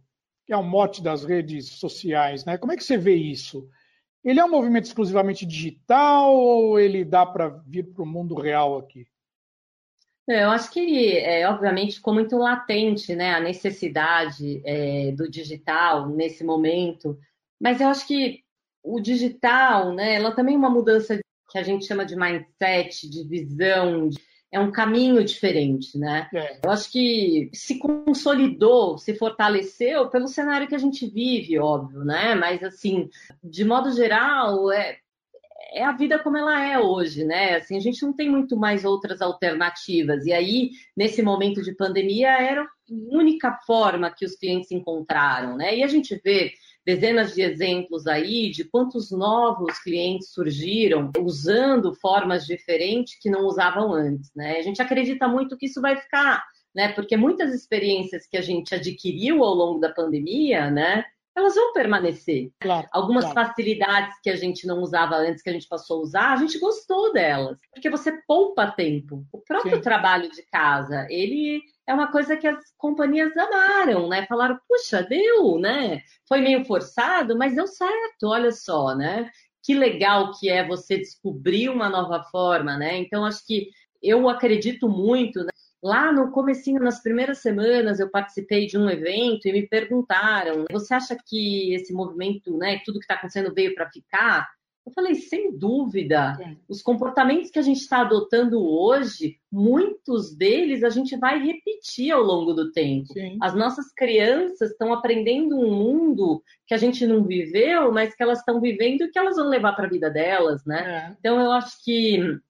que 0.46 0.52
é 0.52 0.56
um 0.56 0.62
mote 0.62 1.02
das 1.02 1.24
redes 1.24 1.68
sociais, 1.70 2.44
né? 2.44 2.58
Como 2.58 2.72
é 2.72 2.76
que 2.76 2.84
você 2.84 2.96
vê 2.96 3.14
isso? 3.14 3.68
Ele 4.24 4.40
é 4.40 4.44
um 4.44 4.50
movimento 4.50 4.84
exclusivamente 4.84 5.46
digital 5.46 6.34
ou 6.34 6.78
ele 6.78 7.04
dá 7.04 7.24
para 7.24 7.48
vir 7.66 7.84
para 7.84 8.02
o 8.02 8.06
mundo 8.06 8.34
real 8.34 8.76
aqui? 8.76 9.06
Eu 10.26 10.50
acho 10.50 10.70
que, 10.70 11.16
é, 11.16 11.48
obviamente, 11.48 11.96
ficou 11.96 12.12
muito 12.12 12.36
latente 12.36 13.14
né, 13.14 13.34
a 13.34 13.40
necessidade 13.40 14.60
é, 14.64 15.10
do 15.12 15.30
digital 15.30 16.06
nesse 16.06 16.44
momento, 16.44 17.18
mas 17.58 17.80
eu 17.80 17.88
acho 17.88 18.06
que 18.06 18.42
o 18.82 19.00
digital, 19.00 19.94
né, 19.94 20.16
ela 20.16 20.34
também 20.34 20.54
é 20.54 20.58
uma 20.58 20.68
mudança 20.68 21.18
que 21.50 21.58
a 21.58 21.62
gente 21.62 21.86
chama 21.86 22.04
de 22.04 22.14
mindset, 22.14 23.08
de 23.08 23.26
visão, 23.26 24.10
de, 24.10 24.18
é 24.50 24.58
um 24.58 24.72
caminho 24.72 25.22
diferente, 25.22 25.98
né? 25.98 26.28
É. 26.32 26.58
Eu 26.64 26.70
acho 26.70 26.90
que 26.90 27.50
se 27.52 27.78
consolidou, 27.78 28.96
se 28.96 29.14
fortaleceu 29.14 30.08
pelo 30.08 30.26
cenário 30.26 30.66
que 30.66 30.74
a 30.74 30.78
gente 30.78 31.06
vive, 31.06 31.58
óbvio, 31.58 32.04
né? 32.04 32.34
Mas 32.34 32.62
assim, 32.62 33.10
de 33.44 33.64
modo 33.64 33.92
geral, 33.92 34.72
é, 34.72 34.98
é 35.72 35.84
a 35.84 35.92
vida 35.92 36.18
como 36.18 36.38
ela 36.38 36.64
é 36.64 36.78
hoje, 36.78 37.24
né? 37.24 37.56
Assim, 37.56 37.76
a 37.76 37.80
gente 37.80 38.02
não 38.02 38.12
tem 38.12 38.30
muito 38.30 38.56
mais 38.56 38.84
outras 38.84 39.20
alternativas. 39.20 40.24
E 40.24 40.32
aí, 40.32 40.70
nesse 40.96 41.22
momento 41.22 41.62
de 41.62 41.74
pandemia, 41.74 42.30
era 42.30 42.62
a 42.62 42.68
única 42.88 43.52
forma 43.66 44.10
que 44.10 44.24
os 44.24 44.34
clientes 44.34 44.70
encontraram, 44.70 45.56
né? 45.56 45.76
E 45.76 45.82
a 45.82 45.86
gente 45.86 46.18
vê 46.24 46.52
dezenas 46.88 47.34
de 47.34 47.42
exemplos 47.42 48.06
aí 48.06 48.50
de 48.50 48.64
quantos 48.64 49.10
novos 49.10 49.78
clientes 49.78 50.30
surgiram 50.30 51.10
usando 51.18 51.94
formas 51.94 52.46
diferentes 52.46 53.18
que 53.20 53.28
não 53.28 53.44
usavam 53.44 53.92
antes, 53.92 54.30
né? 54.34 54.56
A 54.56 54.62
gente 54.62 54.80
acredita 54.80 55.28
muito 55.28 55.54
que 55.58 55.66
isso 55.66 55.82
vai 55.82 55.96
ficar, 55.96 56.42
né? 56.74 56.88
Porque 56.94 57.14
muitas 57.14 57.52
experiências 57.52 58.26
que 58.26 58.38
a 58.38 58.40
gente 58.40 58.74
adquiriu 58.74 59.44
ao 59.44 59.52
longo 59.52 59.78
da 59.78 59.92
pandemia, 59.92 60.70
né? 60.70 61.04
Elas 61.38 61.54
vão 61.54 61.72
permanecer. 61.72 62.50
Claro, 62.60 62.86
Algumas 62.92 63.24
claro. 63.24 63.48
facilidades 63.48 64.18
que 64.22 64.30
a 64.30 64.36
gente 64.36 64.66
não 64.66 64.80
usava 64.80 65.16
antes, 65.16 65.42
que 65.42 65.50
a 65.50 65.52
gente 65.52 65.68
passou 65.68 65.98
a 65.98 66.02
usar, 66.02 66.32
a 66.32 66.36
gente 66.36 66.58
gostou 66.58 67.12
delas, 67.12 67.58
porque 67.72 67.88
você 67.88 68.12
poupa 68.26 68.70
tempo. 68.70 69.24
O 69.32 69.38
próprio 69.38 69.76
Sim. 69.76 69.82
trabalho 69.82 70.30
de 70.30 70.42
casa, 70.42 71.06
ele 71.08 71.62
é 71.86 71.94
uma 71.94 72.10
coisa 72.10 72.36
que 72.36 72.46
as 72.46 72.62
companhias 72.76 73.36
amaram, 73.36 74.08
né? 74.08 74.26
Falaram, 74.26 74.58
puxa, 74.68 75.02
deu, 75.02 75.58
né? 75.58 76.02
Foi 76.28 76.40
meio 76.40 76.64
forçado, 76.64 77.36
mas 77.36 77.54
deu 77.54 77.66
certo, 77.66 78.24
olha 78.24 78.52
só, 78.52 78.94
né? 78.94 79.30
Que 79.62 79.74
legal 79.74 80.32
que 80.38 80.48
é 80.48 80.66
você 80.66 80.98
descobrir 80.98 81.68
uma 81.68 81.88
nova 81.88 82.22
forma, 82.24 82.76
né? 82.76 82.98
Então, 82.98 83.24
acho 83.24 83.46
que 83.46 83.70
eu 84.02 84.28
acredito 84.28 84.88
muito, 84.88 85.40
né? 85.40 85.50
Lá 85.82 86.12
no 86.12 86.32
comecinho, 86.32 86.80
nas 86.80 87.00
primeiras 87.00 87.38
semanas, 87.38 88.00
eu 88.00 88.10
participei 88.10 88.66
de 88.66 88.76
um 88.76 88.88
evento 88.90 89.46
e 89.46 89.52
me 89.52 89.66
perguntaram: 89.66 90.64
você 90.70 90.94
acha 90.94 91.16
que 91.16 91.72
esse 91.74 91.92
movimento, 91.92 92.56
né, 92.56 92.80
tudo 92.84 92.98
que 92.98 93.04
está 93.04 93.14
acontecendo 93.14 93.54
veio 93.54 93.74
para 93.74 93.90
ficar? 93.90 94.48
Eu 94.88 94.92
falei, 94.92 95.16
sem 95.16 95.56
dúvida. 95.56 96.38
É. 96.40 96.56
Os 96.66 96.80
comportamentos 96.80 97.50
que 97.50 97.58
a 97.58 97.62
gente 97.62 97.80
está 97.80 98.00
adotando 98.00 98.58
hoje, 98.58 99.36
muitos 99.52 100.34
deles 100.34 100.82
a 100.82 100.88
gente 100.88 101.14
vai 101.14 101.38
repetir 101.38 102.10
ao 102.10 102.22
longo 102.22 102.54
do 102.54 102.72
tempo. 102.72 103.12
Sim. 103.12 103.36
As 103.40 103.54
nossas 103.54 103.92
crianças 103.92 104.70
estão 104.70 104.92
aprendendo 104.92 105.56
um 105.56 105.70
mundo 105.70 106.42
que 106.66 106.72
a 106.72 106.78
gente 106.78 107.06
não 107.06 107.22
viveu, 107.22 107.92
mas 107.92 108.14
que 108.14 108.22
elas 108.22 108.38
estão 108.38 108.62
vivendo 108.62 109.02
e 109.02 109.10
que 109.10 109.18
elas 109.18 109.36
vão 109.36 109.48
levar 109.48 109.74
para 109.74 109.86
a 109.86 109.90
vida 109.90 110.08
delas, 110.08 110.64
né? 110.64 111.10
É. 111.10 111.16
Então 111.18 111.38
eu 111.38 111.52
acho 111.52 111.84
que 111.84 112.40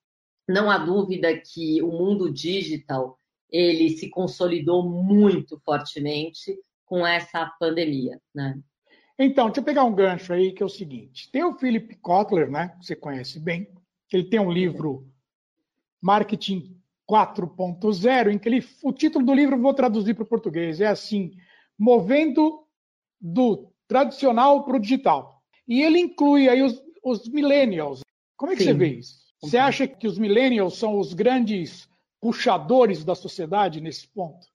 não 0.47 0.71
há 0.71 0.77
dúvida 0.77 1.35
que 1.37 1.81
o 1.83 1.91
mundo 1.91 2.31
digital 2.31 3.18
ele 3.51 3.89
se 3.89 4.09
consolidou 4.09 4.87
muito 4.87 5.59
fortemente 5.65 6.57
com 6.85 7.05
essa 7.05 7.45
pandemia, 7.59 8.19
né? 8.33 8.59
Então, 9.17 9.47
deixa 9.47 9.59
eu 9.59 9.65
pegar 9.65 9.83
um 9.83 9.93
gancho 9.93 10.31
aí, 10.31 10.53
que 10.53 10.63
é 10.63 10.65
o 10.65 10.69
seguinte. 10.69 11.29
Tem 11.31 11.43
o 11.43 11.57
Philip 11.57 11.95
Kotler, 11.97 12.49
né, 12.49 12.69
que 12.79 12.85
você 12.85 12.95
conhece 12.95 13.39
bem, 13.39 13.67
que 14.07 14.15
ele 14.15 14.29
tem 14.29 14.39
um 14.39 14.51
livro 14.51 15.05
Marketing 16.01 16.79
4.0, 17.09 18.31
em 18.31 18.39
que 18.39 18.47
ele, 18.47 18.65
o 18.81 18.93
título 18.93 19.25
do 19.25 19.33
livro 19.33 19.59
vou 19.59 19.73
traduzir 19.73 20.13
para 20.13 20.23
o 20.23 20.27
português, 20.27 20.79
é 20.79 20.87
assim, 20.87 21.31
Movendo 21.77 22.65
do 23.21 23.71
tradicional 23.87 24.65
para 24.65 24.75
o 24.75 24.79
digital. 24.79 25.41
E 25.67 25.81
ele 25.81 25.99
inclui 25.99 26.49
aí 26.49 26.61
os, 26.61 26.81
os 27.03 27.27
millennials. 27.29 28.01
Como 28.35 28.51
é 28.51 28.55
que 28.55 28.63
Sim. 28.63 28.69
você 28.69 28.73
vê 28.73 28.87
isso? 28.95 29.19
Você 29.41 29.57
acha 29.57 29.87
que 29.87 30.05
os 30.05 30.17
millennials 30.17 30.77
são 30.77 30.99
os 30.99 31.13
grandes 31.13 31.88
puxadores 32.21 33.03
da 33.03 33.15
sociedade 33.15 33.81
nesse 33.81 34.07
ponto? 34.07 34.47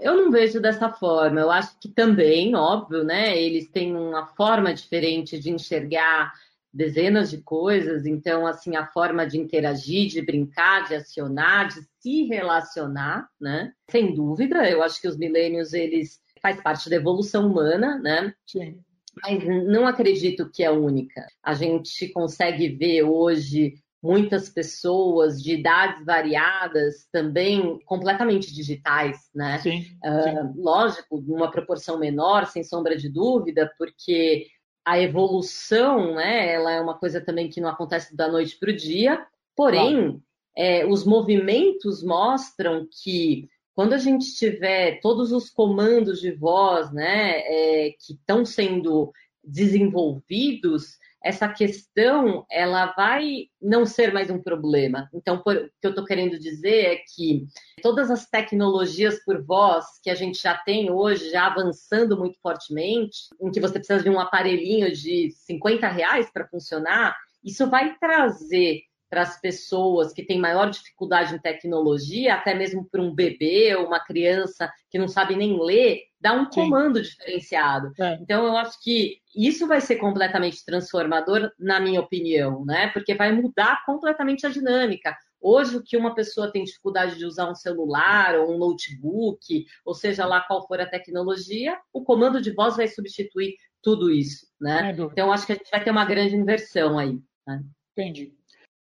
Eu 0.00 0.16
não 0.16 0.30
vejo 0.30 0.60
dessa 0.60 0.90
forma. 0.90 1.40
Eu 1.40 1.50
acho 1.50 1.78
que 1.78 1.88
também, 1.88 2.54
óbvio, 2.54 3.04
né? 3.04 3.40
Eles 3.40 3.68
têm 3.68 3.94
uma 3.94 4.26
forma 4.26 4.74
diferente 4.74 5.38
de 5.38 5.50
enxergar 5.50 6.32
dezenas 6.72 7.30
de 7.30 7.38
coisas. 7.38 8.04
Então, 8.04 8.46
assim, 8.46 8.74
a 8.74 8.86
forma 8.88 9.24
de 9.26 9.38
interagir, 9.38 10.08
de 10.08 10.20
brincar, 10.20 10.88
de 10.88 10.96
acionar, 10.96 11.68
de 11.68 11.80
se 12.00 12.24
relacionar, 12.24 13.28
né? 13.40 13.72
Sem 13.88 14.14
dúvida, 14.14 14.68
eu 14.68 14.82
acho 14.82 15.00
que 15.00 15.08
os 15.08 15.16
milênios 15.16 15.72
eles 15.72 16.20
faz 16.42 16.60
parte 16.60 16.90
da 16.90 16.96
evolução 16.96 17.46
humana, 17.46 17.98
né? 17.98 18.34
Sim. 18.46 18.78
Mas 19.22 19.44
não 19.44 19.86
acredito 19.86 20.50
que 20.50 20.64
é 20.64 20.70
única. 20.70 21.24
A 21.42 21.54
gente 21.54 22.08
consegue 22.08 22.68
ver 22.68 23.04
hoje 23.04 23.74
muitas 24.04 24.50
pessoas 24.50 25.42
de 25.42 25.54
idades 25.54 26.04
variadas 26.04 27.08
também 27.10 27.80
completamente 27.86 28.52
digitais, 28.52 29.30
né? 29.34 29.58
Sim, 29.60 29.78
uh, 30.04 30.22
sim. 30.22 30.60
Lógico, 30.60 31.22
numa 31.26 31.50
proporção 31.50 31.98
menor, 31.98 32.46
sem 32.46 32.62
sombra 32.62 32.98
de 32.98 33.08
dúvida, 33.08 33.72
porque 33.78 34.46
a 34.84 35.00
evolução, 35.00 36.16
né? 36.16 36.52
Ela 36.52 36.72
é 36.72 36.80
uma 36.82 36.98
coisa 36.98 37.18
também 37.18 37.48
que 37.48 37.62
não 37.62 37.70
acontece 37.70 38.14
da 38.14 38.28
noite 38.28 38.58
para 38.58 38.70
o 38.70 38.76
dia. 38.76 39.26
Porém, 39.56 39.94
claro. 39.94 40.22
é, 40.54 40.84
os 40.84 41.06
movimentos 41.06 42.02
mostram 42.02 42.86
que 43.02 43.48
quando 43.74 43.94
a 43.94 43.98
gente 43.98 44.34
tiver 44.36 45.00
todos 45.00 45.32
os 45.32 45.48
comandos 45.48 46.20
de 46.20 46.30
voz, 46.30 46.92
né, 46.92 47.38
é, 47.38 47.90
que 47.98 48.12
estão 48.12 48.44
sendo 48.44 49.10
desenvolvidos, 49.42 50.98
essa 51.24 51.48
questão 51.48 52.44
ela 52.50 52.92
vai 52.94 53.46
não 53.60 53.86
ser 53.86 54.12
mais 54.12 54.28
um 54.28 54.38
problema. 54.38 55.08
Então, 55.14 55.38
por, 55.38 55.56
o 55.56 55.70
que 55.80 55.86
eu 55.86 55.90
estou 55.90 56.04
querendo 56.04 56.38
dizer 56.38 56.84
é 56.84 56.96
que 56.96 57.46
todas 57.82 58.10
as 58.10 58.28
tecnologias 58.28 59.24
por 59.24 59.42
voz 59.42 59.86
que 60.02 60.10
a 60.10 60.14
gente 60.14 60.40
já 60.40 60.54
tem 60.54 60.90
hoje, 60.90 61.30
já 61.30 61.46
avançando 61.46 62.18
muito 62.18 62.38
fortemente, 62.42 63.16
em 63.40 63.50
que 63.50 63.60
você 63.60 63.78
precisa 63.78 64.02
de 64.02 64.10
um 64.10 64.20
aparelhinho 64.20 64.92
de 64.92 65.30
50 65.30 65.88
reais 65.88 66.30
para 66.30 66.46
funcionar, 66.46 67.16
isso 67.42 67.68
vai 67.70 67.96
trazer 67.96 68.82
para 69.14 69.22
as 69.22 69.40
pessoas 69.40 70.12
que 70.12 70.24
têm 70.24 70.40
maior 70.40 70.68
dificuldade 70.68 71.36
em 71.36 71.38
tecnologia, 71.38 72.34
até 72.34 72.52
mesmo 72.52 72.84
para 72.84 73.00
um 73.00 73.14
bebê 73.14 73.72
ou 73.76 73.86
uma 73.86 74.00
criança 74.00 74.68
que 74.90 74.98
não 74.98 75.06
sabe 75.06 75.36
nem 75.36 75.56
ler, 75.62 76.00
dá 76.20 76.32
um 76.32 76.50
Sim. 76.50 76.62
comando 76.62 77.00
diferenciado. 77.00 77.92
É. 77.96 78.18
Então, 78.20 78.44
eu 78.44 78.56
acho 78.56 78.82
que 78.82 79.18
isso 79.32 79.68
vai 79.68 79.80
ser 79.80 79.96
completamente 79.96 80.64
transformador, 80.64 81.48
na 81.56 81.78
minha 81.78 82.00
opinião, 82.00 82.64
né? 82.64 82.88
Porque 82.88 83.14
vai 83.14 83.30
mudar 83.30 83.84
completamente 83.86 84.44
a 84.48 84.50
dinâmica. 84.50 85.16
Hoje, 85.40 85.76
o 85.76 85.82
que 85.84 85.96
uma 85.96 86.12
pessoa 86.12 86.50
tem 86.50 86.64
dificuldade 86.64 87.16
de 87.16 87.24
usar 87.24 87.48
um 87.48 87.54
celular 87.54 88.34
ou 88.34 88.52
um 88.52 88.58
notebook, 88.58 89.64
ou 89.84 89.94
seja 89.94 90.26
lá 90.26 90.40
qual 90.40 90.66
for 90.66 90.80
a 90.80 90.86
tecnologia, 90.86 91.78
o 91.92 92.02
comando 92.02 92.40
de 92.40 92.50
voz 92.50 92.76
vai 92.76 92.88
substituir 92.88 93.54
tudo 93.80 94.10
isso, 94.10 94.48
né? 94.60 94.90
É 94.90 95.00
então, 95.00 95.30
acho 95.30 95.46
que 95.46 95.52
a 95.52 95.54
gente 95.54 95.70
vai 95.70 95.84
ter 95.84 95.92
uma 95.92 96.04
grande 96.04 96.34
inversão 96.34 96.98
aí. 96.98 97.16
Né? 97.46 97.62
Entendi. 97.96 98.34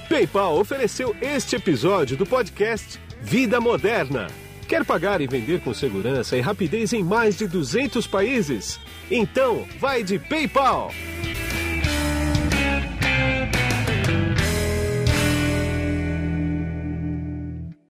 PayPal 0.07 0.59
ofereceu 0.59 1.15
este 1.19 1.55
episódio 1.55 2.15
do 2.15 2.27
podcast 2.27 2.99
Vida 3.21 3.59
Moderna. 3.59 4.27
Quer 4.69 4.85
pagar 4.85 5.21
e 5.21 5.27
vender 5.27 5.63
com 5.63 5.73
segurança 5.73 6.37
e 6.37 6.41
rapidez 6.41 6.93
em 6.93 7.03
mais 7.03 7.35
de 7.35 7.47
200 7.47 8.05
países? 8.05 8.79
Então, 9.09 9.65
vai 9.79 10.03
de 10.03 10.19
PayPal! 10.19 10.91